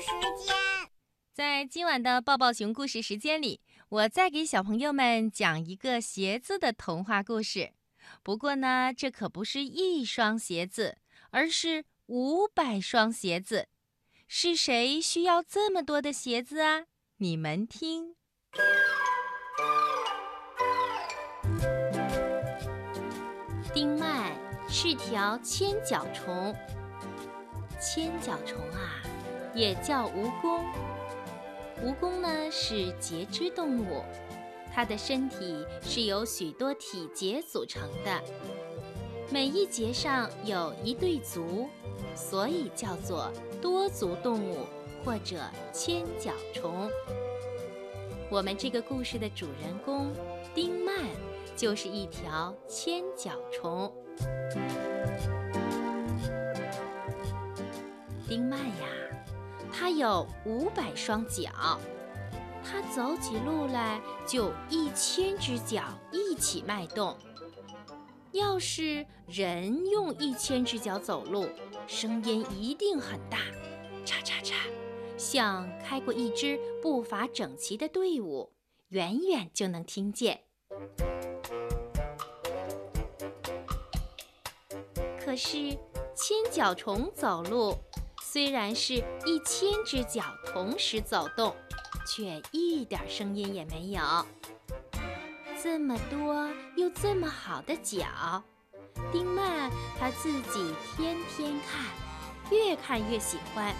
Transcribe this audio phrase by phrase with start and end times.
[0.00, 0.06] 时
[0.44, 0.54] 间。
[1.32, 7.72] 在今晚的抱抱熊故事时间里，我再给小朋友们讲一个鞋子的童话故事。
[8.22, 10.98] 不过呢，这可不是一双鞋子，
[11.30, 13.68] 而是五百双鞋子。
[14.26, 16.84] 是谁需要这么多的鞋子啊？
[17.18, 18.16] 你们听。
[23.72, 24.32] 丁曼
[24.68, 26.54] 是条千脚虫。
[27.80, 29.00] 千脚虫啊，
[29.58, 30.62] 也叫蜈蚣。
[31.84, 34.04] 蜈蚣呢是节肢动物，
[34.72, 38.22] 它的身体是由许多体节组成的，
[39.30, 41.68] 每一节上有一对足，
[42.14, 44.58] 所以叫做多足动物
[45.04, 45.42] 或者
[45.72, 46.88] 千脚虫。
[48.30, 50.12] 我们这个故事的主人公
[50.54, 50.94] 丁曼
[51.56, 53.92] 就是一条千脚虫。
[58.28, 58.86] 丁曼呀，
[59.78, 61.78] 他有五百双脚，
[62.64, 67.16] 他走起路来就一千只脚一起迈动。
[68.32, 71.48] 要是人用一千只脚走路，
[71.86, 73.38] 声音一定很大，
[74.04, 74.54] 嚓嚓嚓，
[75.16, 78.52] 像开过一支步伐整齐的队伍，
[78.88, 80.40] 远远就能听见。
[85.24, 85.70] 可是
[86.16, 87.76] 千脚虫走路。
[88.30, 88.92] 虽然是
[89.24, 91.56] 一千只脚同时走动，
[92.06, 94.02] 却一点声音也没有。
[95.62, 98.44] 这么多又这么好的脚，
[99.10, 101.86] 丁曼他自己天天看，
[102.50, 103.74] 越看越喜欢。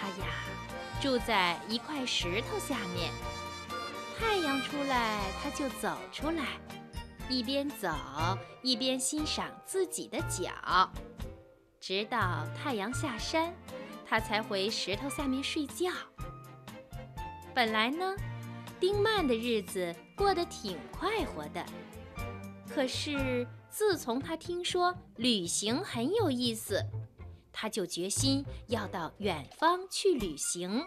[0.00, 0.32] 他呀，
[1.02, 3.12] 住在一块石头下面，
[4.18, 6.58] 太阳出来他就走出来，
[7.28, 7.90] 一边走
[8.62, 10.90] 一边欣赏自己的脚。
[11.82, 13.52] 直到太阳下山，
[14.06, 15.90] 他才回石头下面睡觉。
[17.52, 18.14] 本来呢，
[18.78, 21.66] 丁曼的日子过得挺快活的。
[22.72, 26.80] 可是自从他听说旅行很有意思，
[27.52, 30.84] 他就决心要到远方去旅行。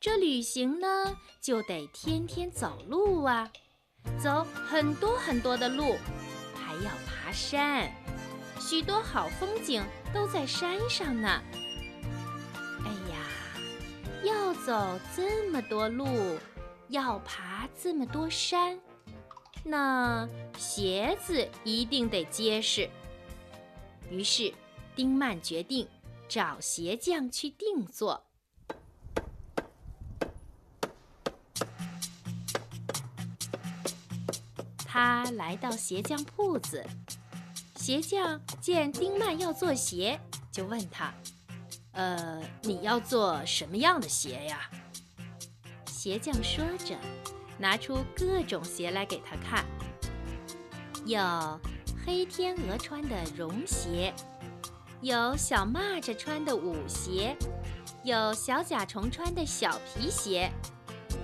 [0.00, 3.52] 这旅行呢，就得天天走路啊，
[4.18, 5.98] 走很多很多的路，
[6.54, 7.92] 还要爬山。
[8.60, 9.82] 许多好风景
[10.12, 11.42] 都在山上呢。
[12.84, 13.16] 哎呀，
[14.24, 16.38] 要走这么多路，
[16.88, 18.78] 要爬这么多山，
[19.64, 22.88] 那鞋子一定得结实。
[24.10, 24.52] 于是，
[24.94, 25.88] 丁曼决定
[26.28, 28.22] 找鞋匠去定做。
[34.84, 36.84] 他来到鞋匠铺子。
[37.88, 40.20] 鞋匠见丁曼要做鞋，
[40.52, 41.10] 就问他
[41.92, 44.68] ：“呃，你要做什么样的鞋呀？”
[45.88, 46.94] 鞋匠说着，
[47.56, 49.64] 拿出各种鞋来给他看。
[51.06, 51.18] 有
[52.04, 54.12] 黑天鹅穿的绒鞋，
[55.00, 57.34] 有小蚂蚱穿的舞鞋，
[58.04, 60.52] 有小甲虫穿的小皮鞋，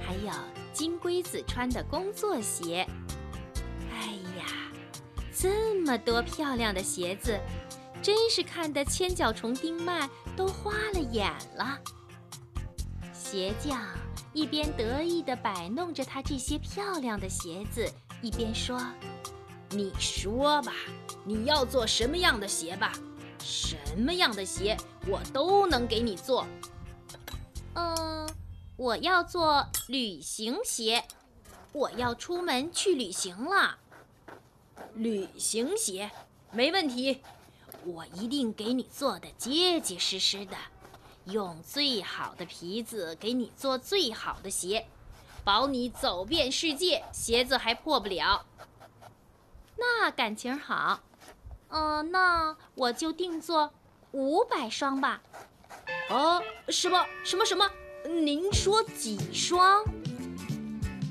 [0.00, 0.32] 还有
[0.72, 2.88] 金龟子穿的工作鞋。
[5.36, 7.38] 这么多漂亮的鞋子，
[8.00, 11.78] 真是看得千脚虫丁曼都花了眼了。
[13.12, 13.84] 鞋匠
[14.32, 17.90] 一边得意地摆弄着他这些漂亮的鞋子，
[18.22, 18.80] 一边说
[19.70, 20.72] ：“你说吧，
[21.24, 22.92] 你要做什么样的鞋吧？
[23.40, 26.46] 什么样的鞋我都能给你做。
[27.74, 28.28] 嗯，
[28.76, 31.04] 我要做旅行鞋，
[31.72, 33.78] 我要出门去旅行了。”
[34.94, 36.10] 旅行鞋，
[36.50, 37.20] 没问题，
[37.84, 40.56] 我一定给你做的结结实实的，
[41.26, 44.86] 用最好的皮子给你做最好的鞋，
[45.44, 48.46] 保你走遍世界，鞋子还破不了。
[49.76, 51.00] 那感情好，
[51.68, 53.72] 嗯，那我就定做
[54.12, 55.22] 五百双吧。
[56.08, 57.69] 哦，什么什么什么？
[58.06, 59.84] 您说几双？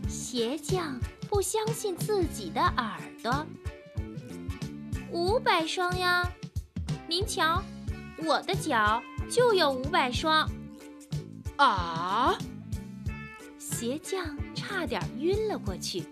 [0.07, 0.99] 鞋匠
[1.33, 3.43] 不相信自己的耳朵。
[5.11, 6.31] 五百双呀！
[7.07, 7.59] 您瞧，
[8.23, 9.01] 我的脚
[9.31, 10.47] 就有五百双。
[11.57, 12.37] 啊！
[13.57, 16.03] 鞋匠差点晕了过去。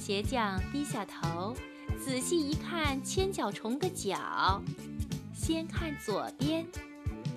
[0.00, 1.52] 鞋匠低下头，
[1.98, 4.62] 仔细一看千脚虫的脚，
[5.34, 6.64] 先看左边，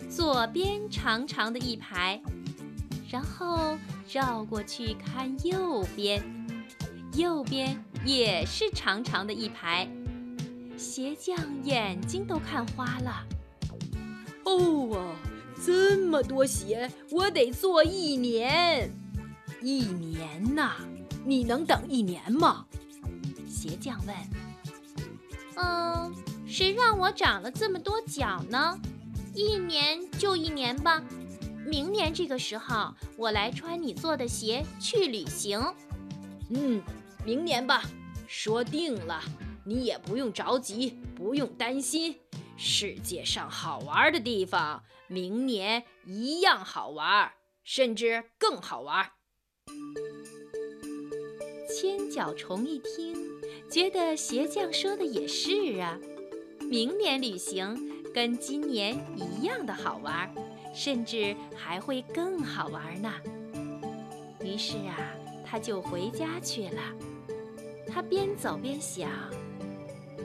[0.07, 2.21] 左边长长的一排，
[3.09, 3.75] 然后
[4.11, 6.23] 绕过去看右边，
[7.13, 9.87] 右边也是长长的一排。
[10.75, 13.23] 鞋匠眼睛都看花了。
[14.45, 15.15] 哦啊，
[15.63, 18.91] 这么多鞋，我得做一年。
[19.61, 20.77] 一年呐，
[21.23, 22.65] 你能等一年吗？
[23.47, 24.15] 鞋匠问。
[25.55, 26.11] 嗯，
[26.47, 28.79] 谁让我长了这么多脚呢？
[29.35, 31.03] 一年就一年吧。
[31.69, 35.61] 明年这个时候，我来穿你做的鞋去旅行。
[36.49, 36.81] 嗯，
[37.23, 37.83] 明年吧，
[38.27, 39.21] 说定了。
[39.63, 42.15] 你也不用着急，不用担心。
[42.57, 47.31] 世界上好玩的地方，明年一样好玩，
[47.63, 49.11] 甚至更好玩。
[51.69, 53.15] 千脚虫一听，
[53.69, 55.99] 觉得鞋匠说的也是啊，
[56.67, 60.33] 明年旅行跟今年一样的好玩，
[60.73, 63.11] 甚至还会更好玩呢。
[64.41, 64.95] 于是啊，
[65.45, 66.81] 他就回家去了。
[67.87, 69.09] 他边走边想：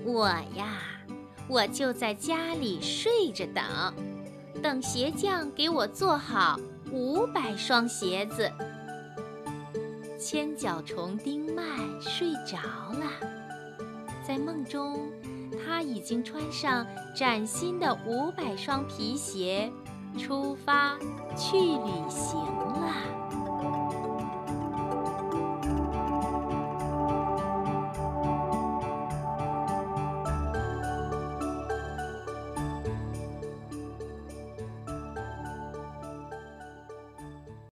[0.04, 0.78] 我呀。
[1.46, 3.94] 我就在家里睡着等，
[4.62, 6.58] 等鞋匠给我做好
[6.90, 8.50] 五百双鞋子。
[10.18, 11.62] 千脚虫丁麦
[12.00, 12.56] 睡着
[12.94, 13.12] 了，
[14.26, 15.12] 在梦中，
[15.62, 19.70] 他已经穿上崭新的五百双皮鞋，
[20.18, 20.96] 出发
[21.36, 23.23] 去旅行了。